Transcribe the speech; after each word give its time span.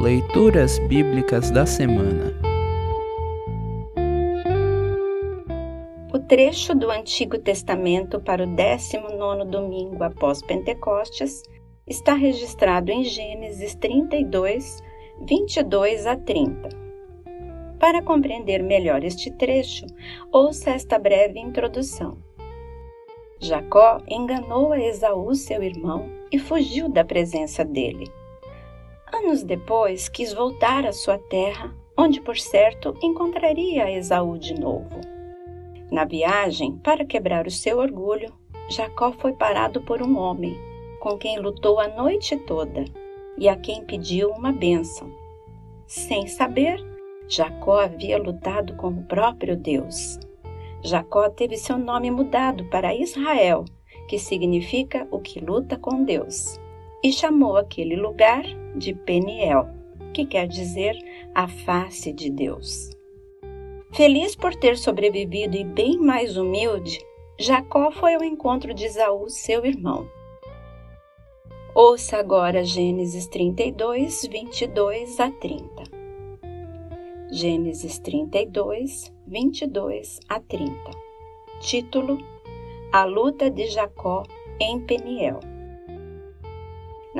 Leituras 0.00 0.78
Bíblicas 0.78 1.50
da 1.50 1.66
Semana 1.66 2.34
O 6.10 6.18
trecho 6.18 6.74
do 6.74 6.90
Antigo 6.90 7.36
Testamento 7.36 8.18
para 8.18 8.44
o 8.44 8.46
19 8.46 9.44
domingo 9.44 10.02
após 10.02 10.40
Pentecostes 10.40 11.42
está 11.86 12.14
registrado 12.14 12.90
em 12.90 13.04
Gênesis 13.04 13.74
32, 13.74 14.82
22 15.28 16.06
a 16.06 16.16
30. 16.16 16.70
Para 17.78 18.00
compreender 18.00 18.62
melhor 18.62 19.04
este 19.04 19.30
trecho, 19.30 19.84
ouça 20.32 20.70
esta 20.70 20.98
breve 20.98 21.38
introdução. 21.38 22.16
Jacó 23.38 24.00
enganou 24.08 24.72
a 24.72 24.80
Esaú, 24.80 25.34
seu 25.34 25.62
irmão, 25.62 26.08
e 26.32 26.38
fugiu 26.38 26.88
da 26.88 27.04
presença 27.04 27.62
dele. 27.62 28.10
Anos 29.22 29.42
depois, 29.42 30.08
quis 30.08 30.32
voltar 30.32 30.86
à 30.86 30.92
sua 30.92 31.18
terra, 31.18 31.70
onde, 31.94 32.22
por 32.22 32.38
certo, 32.38 32.96
encontraria 33.02 33.90
Esaú 33.90 34.38
de 34.38 34.58
novo. 34.58 34.98
Na 35.92 36.06
viagem, 36.06 36.78
para 36.78 37.04
quebrar 37.04 37.46
o 37.46 37.50
seu 37.50 37.78
orgulho, 37.80 38.32
Jacó 38.70 39.12
foi 39.12 39.34
parado 39.34 39.82
por 39.82 40.00
um 40.00 40.16
homem, 40.16 40.56
com 41.00 41.18
quem 41.18 41.38
lutou 41.38 41.78
a 41.78 41.86
noite 41.86 42.34
toda 42.34 42.86
e 43.36 43.46
a 43.46 43.56
quem 43.56 43.84
pediu 43.84 44.30
uma 44.30 44.52
bênção. 44.52 45.12
Sem 45.86 46.26
saber, 46.26 46.82
Jacó 47.28 47.78
havia 47.78 48.16
lutado 48.16 48.74
com 48.76 48.88
o 48.88 49.04
próprio 49.04 49.54
Deus. 49.54 50.18
Jacó 50.82 51.28
teve 51.28 51.58
seu 51.58 51.76
nome 51.76 52.10
mudado 52.10 52.64
para 52.70 52.94
Israel, 52.94 53.66
que 54.08 54.18
significa 54.18 55.06
o 55.10 55.20
que 55.20 55.40
luta 55.40 55.76
com 55.76 56.04
Deus 56.04 56.58
e 57.02 57.12
chamou 57.12 57.56
aquele 57.56 57.96
lugar 57.96 58.44
de 58.76 58.94
Peniel, 58.94 59.68
que 60.12 60.24
quer 60.24 60.46
dizer 60.46 60.96
a 61.34 61.48
face 61.48 62.12
de 62.12 62.30
Deus. 62.30 62.90
Feliz 63.92 64.36
por 64.36 64.54
ter 64.54 64.76
sobrevivido 64.76 65.56
e 65.56 65.64
bem 65.64 65.98
mais 65.98 66.36
humilde, 66.36 66.98
Jacó 67.38 67.90
foi 67.90 68.14
ao 68.14 68.22
encontro 68.22 68.74
de 68.74 68.84
Esaú, 68.84 69.28
seu 69.28 69.64
irmão. 69.64 70.06
Ouça 71.74 72.18
agora 72.18 72.64
Gênesis 72.64 73.26
32, 73.28 74.26
22 74.26 75.20
a 75.20 75.30
30. 75.30 75.84
Gênesis 77.32 77.98
32, 78.00 79.14
22 79.26 80.20
a 80.28 80.40
30. 80.40 80.74
Título: 81.60 82.18
A 82.92 83.04
luta 83.04 83.48
de 83.48 83.68
Jacó 83.68 84.24
em 84.60 84.80
Peniel. 84.80 85.40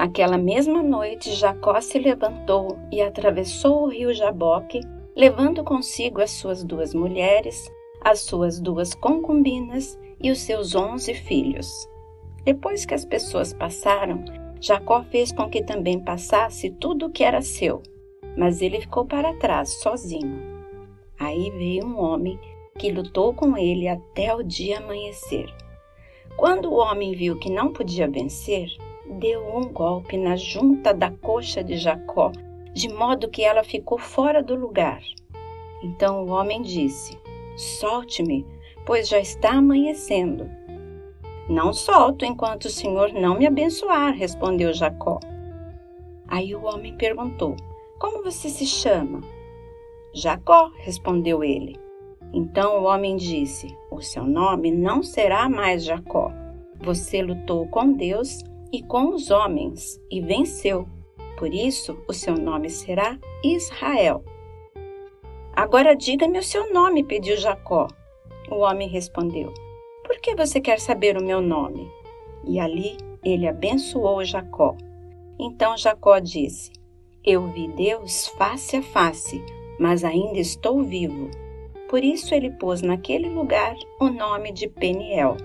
Naquela 0.01 0.39
mesma 0.39 0.83
noite, 0.83 1.35
Jacó 1.35 1.79
se 1.79 1.99
levantou 1.99 2.79
e 2.91 3.03
atravessou 3.03 3.83
o 3.83 3.89
rio 3.89 4.15
Jaboque, 4.15 4.81
levando 5.15 5.63
consigo 5.63 6.23
as 6.23 6.31
suas 6.31 6.65
duas 6.65 6.95
mulheres, 6.95 7.71
as 8.01 8.21
suas 8.21 8.59
duas 8.59 8.95
concubinas 8.95 10.01
e 10.19 10.31
os 10.31 10.39
seus 10.39 10.75
onze 10.75 11.13
filhos. 11.13 11.87
Depois 12.45 12.87
que 12.87 12.95
as 12.95 13.05
pessoas 13.05 13.53
passaram, 13.53 14.25
Jacó 14.59 15.03
fez 15.03 15.33
com 15.33 15.51
que 15.51 15.63
também 15.63 16.03
passasse 16.03 16.71
tudo 16.71 17.09
o 17.09 17.11
que 17.11 17.23
era 17.23 17.43
seu, 17.43 17.83
mas 18.39 18.63
ele 18.63 18.81
ficou 18.81 19.05
para 19.05 19.35
trás, 19.35 19.83
sozinho. 19.83 20.41
Aí 21.19 21.51
veio 21.51 21.85
um 21.85 22.01
homem 22.01 22.41
que 22.79 22.91
lutou 22.91 23.35
com 23.35 23.55
ele 23.55 23.87
até 23.87 24.35
o 24.35 24.43
dia 24.43 24.79
amanhecer. 24.79 25.55
Quando 26.39 26.71
o 26.71 26.79
homem 26.79 27.15
viu 27.15 27.39
que 27.39 27.51
não 27.51 27.71
podia 27.71 28.09
vencer, 28.09 28.71
deu 29.21 29.55
um 29.55 29.69
golpe 29.71 30.17
na 30.17 30.35
junta 30.35 30.95
da 30.95 31.11
coxa 31.11 31.63
de 31.63 31.77
Jacó, 31.77 32.33
de 32.73 32.89
modo 32.89 33.29
que 33.29 33.43
ela 33.43 33.63
ficou 33.63 33.99
fora 33.99 34.43
do 34.43 34.55
lugar. 34.55 35.03
Então 35.83 36.25
o 36.25 36.31
homem 36.31 36.63
disse: 36.63 37.19
Solte-me, 37.55 38.47
pois 38.87 39.09
já 39.09 39.21
está 39.21 39.53
amanhecendo. 39.53 40.51
Não 41.51 41.73
solto 41.75 42.25
enquanto 42.25 42.65
o 42.65 42.71
Senhor 42.71 43.13
não 43.13 43.39
me 43.39 43.47
abençoar, 43.47 44.15
respondeu 44.15 44.73
Jacó. 44.73 45.21
Aí 46.27 46.55
o 46.55 46.65
homem 46.65 46.97
perguntou: 46.97 47.57
Como 47.99 48.25
você 48.25 48.49
se 48.49 48.65
chama? 48.65 49.21
Jacó, 50.15 50.71
respondeu 50.79 51.45
ele. 51.45 51.79
Então 52.33 52.81
o 52.81 52.85
homem 52.85 53.17
disse: 53.17 53.77
O 53.91 54.01
seu 54.01 54.25
nome 54.25 54.71
não 54.71 55.03
será 55.03 55.47
mais 55.47 55.85
Jacó. 55.85 56.33
Você 56.83 57.21
lutou 57.21 57.67
com 57.69 57.93
Deus 57.93 58.43
e 58.73 58.83
com 58.83 59.15
os 59.15 59.31
homens, 59.31 60.01
e 60.11 60.21
venceu. 60.21 60.87
Por 61.37 61.53
isso 61.53 61.99
o 62.07 62.13
seu 62.13 62.35
nome 62.35 62.69
será 62.69 63.19
Israel. 63.43 64.23
Agora 65.55 65.95
diga-me 65.97 66.39
o 66.39 66.43
seu 66.43 66.73
nome, 66.73 67.03
pediu 67.03 67.37
Jacó. 67.37 67.89
O 68.51 68.57
homem 68.57 68.89
respondeu: 68.89 69.53
Por 70.05 70.19
que 70.21 70.35
você 70.35 70.61
quer 70.61 70.79
saber 70.79 71.17
o 71.17 71.25
meu 71.25 71.41
nome? 71.41 71.91
E 72.45 72.61
ali 72.61 72.97
ele 73.25 73.49
abençoou 73.49 74.25
Jacó. 74.25 74.77
Então 75.39 75.77
Jacó 75.77 76.19
disse: 76.19 76.71
Eu 77.25 77.47
vi 77.49 77.69
Deus 77.69 78.29
face 78.29 78.77
a 78.77 78.83
face, 78.83 79.43
mas 79.79 80.05
ainda 80.05 80.39
estou 80.39 80.83
vivo. 80.83 81.31
Por 81.89 82.05
isso 82.05 82.35
ele 82.35 82.51
pôs 82.51 82.83
naquele 82.83 83.29
lugar 83.29 83.75
o 83.99 84.09
nome 84.09 84.53
de 84.53 84.69
Peniel 84.69 85.37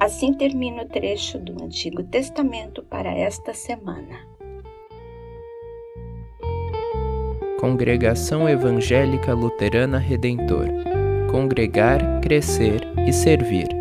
Assim 0.00 0.32
termina 0.32 0.82
o 0.82 0.88
trecho 0.88 1.38
do 1.38 1.62
Antigo 1.62 2.02
Testamento 2.04 2.82
para 2.84 3.10
esta 3.10 3.52
semana. 3.52 4.26
Congregação 7.60 8.48
Evangélica 8.48 9.34
Luterana 9.34 9.98
Redentor 9.98 10.68
Congregar, 11.30 12.20
Crescer 12.22 12.80
e 13.06 13.12
Servir. 13.12 13.77